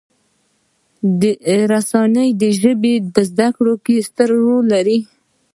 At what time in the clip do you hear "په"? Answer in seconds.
3.13-3.21